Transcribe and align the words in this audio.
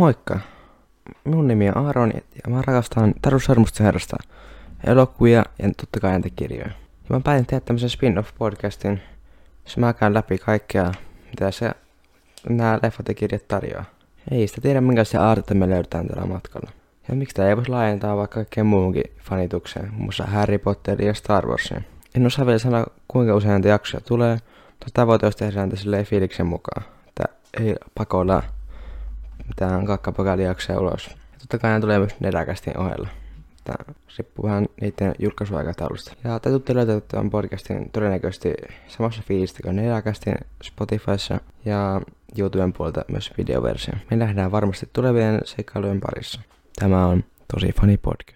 Moikka! 0.00 0.38
Minun 1.24 1.48
nimi 1.48 1.68
on 1.68 1.86
Aaron 1.86 2.12
ja 2.14 2.50
mä 2.50 2.62
rakastan 2.66 3.14
Taru 3.22 3.40
Sarmusta 3.40 3.84
herrasta, 3.84 4.16
elokuvia 4.86 5.44
ja 5.58 5.70
totta 5.76 6.00
kai 6.00 6.10
ääntäkirjoja. 6.10 6.66
Ja 6.66 7.06
mä 7.08 7.20
päätin 7.20 7.46
tehdä 7.46 7.60
tämmöisen 7.60 7.90
spin-off-podcastin, 7.90 8.98
jossa 9.64 9.80
mä 9.80 9.92
käyn 9.92 10.14
läpi 10.14 10.38
kaikkea, 10.38 10.92
mitä 11.30 11.50
se 11.50 11.70
nämä 12.48 12.78
leffat 12.82 13.08
ja 13.08 13.14
kirjat 13.14 13.48
tarjoaa. 13.48 13.84
Ei 14.30 14.48
sitä 14.48 14.60
tiedä, 14.60 14.80
minkälaisia 14.80 15.22
aarteita 15.22 15.54
me 15.54 15.68
löydetään 15.68 16.06
tällä 16.06 16.26
matkalla. 16.26 16.70
Ja 17.08 17.14
miksi 17.14 17.34
tämä 17.34 17.48
ei 17.48 17.56
voisi 17.56 17.70
laajentaa 17.70 18.16
vaikka 18.16 18.34
kaikkeen 18.34 18.66
muuhunkin 18.66 19.04
fanitukseen, 19.18 19.90
muun 19.90 20.02
muassa 20.02 20.26
Harry 20.26 20.58
Potterin 20.58 21.06
ja 21.08 21.14
Star 21.14 21.46
Warsiin. 21.46 21.84
En 22.14 22.26
osaa 22.26 22.46
vielä 22.46 22.58
sanoa, 22.58 22.86
kuinka 23.08 23.34
usein 23.34 23.50
näitä 23.50 23.68
jaksoja 23.68 24.00
tulee, 24.00 24.38
mutta 24.70 24.86
tavoite 24.94 25.26
olisi 25.26 25.38
tehdä 25.38 25.60
näitä 25.60 25.76
silleen 25.76 26.04
fiiliksen 26.04 26.46
mukaan. 26.46 26.82
Että 27.08 27.24
ei 27.60 27.74
pakolla 27.94 28.42
mitään 29.50 29.86
kakkapokalijaksoja 29.86 30.80
ulos. 30.80 31.06
Ja 31.06 31.38
totta 31.38 31.58
kai 31.58 31.70
nämä 31.70 31.80
tulee 31.80 31.98
myös 31.98 32.20
neräkästin 32.20 32.78
ohella. 32.78 33.08
Tämä 33.64 33.94
riippuu 34.18 34.46
vähän 34.46 34.66
niiden 34.80 35.14
julkaisuaikataulusta. 35.18 36.12
Ja 36.24 36.40
te 36.40 36.50
tutte 36.50 36.74
löytää 36.74 37.00
tämän 37.00 37.30
podcastin 37.30 37.90
todennäköisesti 37.90 38.52
samassa 38.88 39.22
fiilistä 39.26 39.62
kuin 39.62 39.76
neräkästin 39.76 40.34
Spotifyssa 40.62 41.40
ja 41.64 42.00
YouTuben 42.38 42.72
puolelta 42.72 43.04
myös 43.08 43.32
videoversio. 43.38 43.94
Me 44.10 44.16
nähdään 44.16 44.52
varmasti 44.52 44.88
tulevien 44.92 45.40
seikkailujen 45.44 46.00
parissa. 46.00 46.40
Tämä 46.78 47.06
on 47.06 47.24
tosi 47.54 47.72
funny 47.80 47.96
podcast. 47.96 48.30